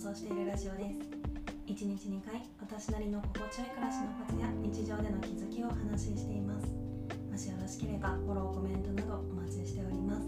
[0.00, 1.12] 送しているラジオです。
[1.68, 6.72] 1日2回私なりの心地よい暮らしのコツや日常での気づきをお話ししています。
[7.28, 10.24] もしよろしければフォローコメントなどお待ちしております。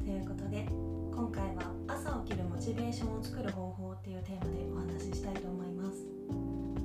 [0.00, 0.64] ということで
[1.12, 6.08] 今回は朝起きるモチベーションを作る方法っていうテーマでお話ししたいと思います。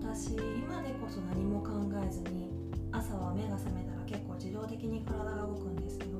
[0.04, 1.71] 私今でこそ何も考
[2.04, 2.51] えずに
[2.91, 6.20] 朝は目が覚めたら結構自動的に体が動くんですけど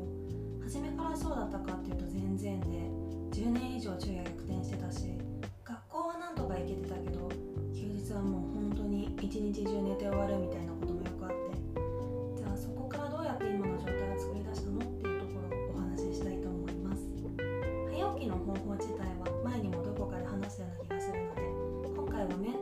[0.64, 2.88] 初めからそうだったかっていうと全然で
[3.36, 5.12] 10年以上昼夜逆転してたし
[6.54, 7.30] 学校は行けてたけど
[7.74, 17.02] 休日はもう本当に一日中寝て終わるみたいなこともよくあってじゃあそこからどうやって今の状態を作り出したのっていうところをお話ししたいと思います。
[17.90, 21.42] 早起きの方法自体は前にもどこかで話したような気がするので
[21.96, 22.62] 今回はメン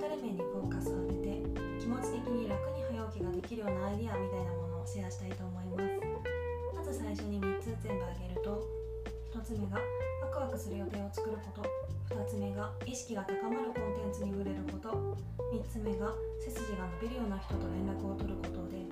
[12.61, 15.17] が意識が高まるコンテンツに触れること。
[15.49, 16.13] 3つ目が
[16.45, 18.85] 背筋が伸びるような人と連絡を取ることで。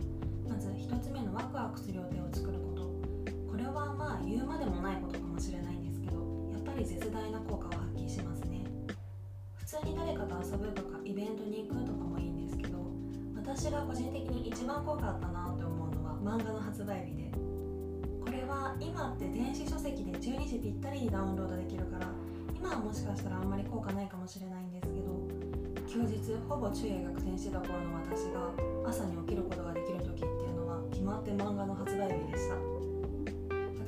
[0.49, 2.89] まず1つ目のワクワクする予定を作ること。
[3.45, 6.17] これはまあ言うまでもないことかもしれないんですけど
[6.51, 8.65] やっぱり絶大な効果を発揮しますね。
[9.53, 12.79] 普通に誰かと遊ぶとかイベントに行くとかもいいんですけど
[13.37, 17.29] 私が個人的に一番効果あったなって思うのは漫画の発売日で。
[18.25, 22.07] これは今って電子書籍で12時ぴったりにダウンロードできるから
[22.59, 25.15] 今はもしかしたらあんまり効果ないかもしれないんですけど
[25.87, 28.51] 休日ほぼ昼夜逆転してた頃の私が
[28.85, 32.55] 朝に起きることができる時っていうのは決まって漫画の発売日でした。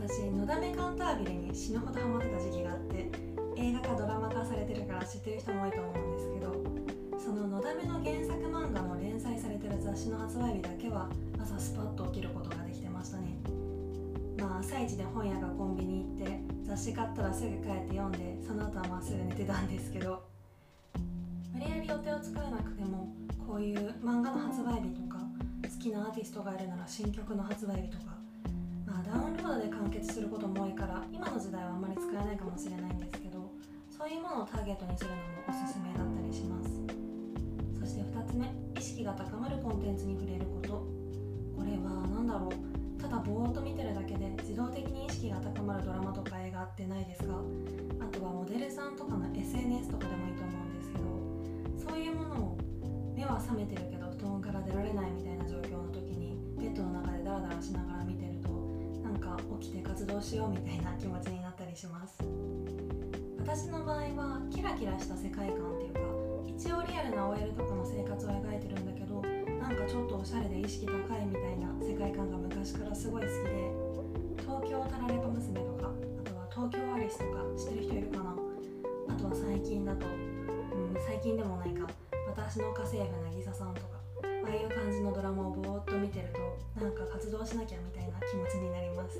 [0.02, 3.11] 私「のだめカンタービレ」に死ぬほどハマってた時期があって
[3.55, 6.55] 映画化ドラマ化されてるから知ってる人も多いと思うんですけど
[7.19, 11.08] そののだめの原作漫画の連載されてる雑誌の発売日だけは
[11.39, 13.38] 朝スパッと起きることができてましたね。
[14.39, 18.40] まあ朝一で本屋かコンビニ行って雑誌買ったらすぐ帰って読んで
[18.87, 20.23] まっすぐ寝てたんですけど
[21.53, 23.14] 無理やり予定を作らなくても
[23.47, 25.19] こういう漫画の発売日とか
[25.64, 28.15] 好きなアーティストがいるなら新曲の発売日とか
[28.86, 33.52] まあダウンロードで完結することも多いから今の時代はあんまり使えないかもしれないんですけど
[34.02, 36.70] そういうものをターゲットにするのもおすすめだったりします。
[37.80, 38.49] そして2つ目
[38.80, 40.70] 意識が高まるコンテンツに触れること。
[41.55, 42.80] これは何だろう。
[43.11, 47.36] たぼーっと見てるだけで自動的に意識が高まるドラマとか映画ってないですか？
[47.99, 50.98] あとはモデルさんとかの SNS とかでもいいと思うんですけ
[51.83, 52.58] どそういうものを
[53.14, 58.48] 目は覚めてるけど布団から出られないみたいな状況の時にベッドの中でダラダラしながら見てると
[59.04, 62.23] なんか起きて活動しようみたいな気持ちになったりします。
[63.44, 66.00] 私の場合はキラキラした世界観っていうか
[66.48, 69.20] 一応リアルな OL とかの生活を描いてるんだけど
[69.60, 72.01] なんかちょっとおしゃれで意識高いみたいな世界
[72.61, 73.73] 昔からすごい好きで
[74.45, 78.38] 東京タラレバ娘とかあとは東京アリスとか知ってる人いるかな？
[79.10, 81.89] あとは最近だと、うん、最近でもないか。
[82.30, 89.17] 私の家政婦渚さんとかああいう感じのドラマをぼーっと見てるとなんか活動しなきゃみたいな気持ちになります。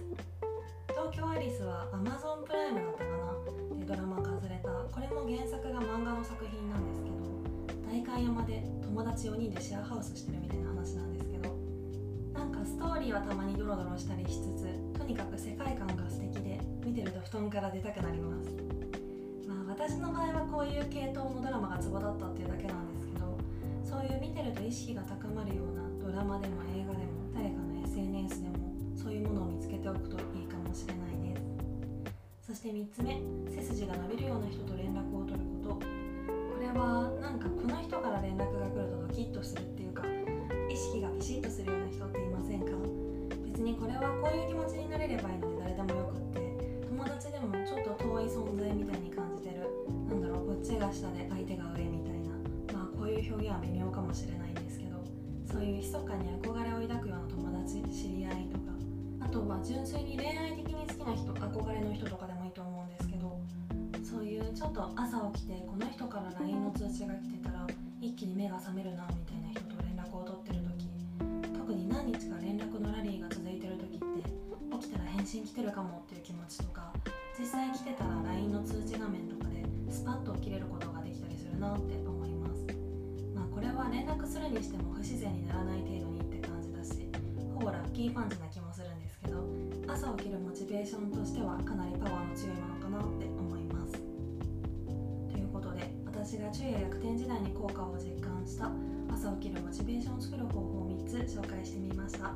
[0.94, 3.42] 東京アリスは Amazon プライムだったかな？
[3.74, 4.70] でドラマ化された。
[4.70, 7.18] これも原作が漫画の作品なんですけど
[7.90, 11.51] 代官山で友達4人でシェアハウスしてるみたいな話なんですけど
[12.72, 18.48] ストーリーはたまにドロドロしたりしつつとにかく世界観が素敵で見てると布団から出たくなります。
[19.46, 23.38] まあ私の場合はこういう系統のドラマがツボだったっていうだけなんですけど
[23.84, 32.48] そういう見てると意識が高まるようなドラマでも映画でも誰かの SNS でもそういうものを見つけておくといいかもしれないです。
[32.48, 33.20] そして3つ目
[33.52, 35.76] 背筋が伸びるような人と連絡を取ること。
[35.76, 35.84] こ
[36.62, 40.04] れはなんかこの人から連絡が来るとドキッとするっていうか
[40.72, 41.81] 意識がピシッとするような
[43.62, 46.42] にこれはこういう気持ちになれればいいので誰でもよくって。
[46.90, 49.70] 友達でもちょっと遠い存在みたいに感じてる。
[50.10, 52.34] なんだろうこっちが下で相手が上みたいな。
[52.74, 54.98] まあこういう表現は微妙かもしれないんですけど。
[55.46, 58.72] そういう密かに憧れを抱くような友達知り合いとか。
[59.22, 63.40] あとは純粋に恋愛的に好きな人憧れの人とかでもいいと思うんですけど。
[64.04, 67.66] そういうちょっと朝起きてこの人から LINE の通知が来てたら
[68.02, 68.51] 一気に目が
[80.02, 82.66] スパッと起きれることができたりするなって思います。
[83.36, 87.06] まあこれは連絡するにしても不自然にならない程度にって感じだし
[87.54, 89.46] ほぼラッキーパンチな気もするんですけど
[89.86, 93.94] 朝起きるモチベーションとしてはかなりパワーの強いものかなって思います。
[93.94, 98.72] ということで私が昼夜逆転時代に効果を実感した
[99.14, 102.34] 朝起きるモチベーションを作る方法を3つ紹介してみました。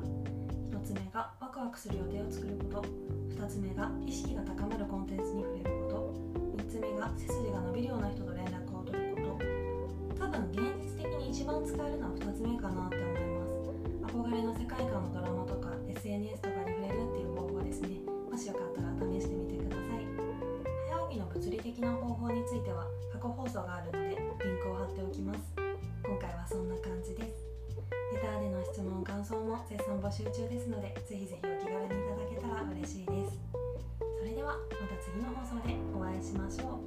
[0.76, 2.84] 1つ目がワクワクする予定を作ること。
[3.32, 6.12] 2つ目が意識が高まるコンテンツに触れること。
[6.60, 10.20] 3つ目が背筋が伸びるような人と連絡を取ること。
[10.20, 13.56] 多分現実的に一番使えるのは2つ目かなって思います。
[14.04, 17.88] 憧れの世界観のドラマとか SNS とかに触れるっていう方法ですね。
[18.28, 20.04] もしよかったら試してみてください。
[20.92, 25.40] 早起きの物理的な方法については過去放送があるのでリンクを貼っておきます。
[26.04, 27.45] 今回はそんな感じです。
[28.12, 33.38] レターでの質問感想も絶賛募集中ですのでぜひぜひお気軽にいただけたら嬉しいです。
[34.18, 36.80] それではまた次の放送でお会いしましょ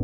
[0.00, 0.03] う。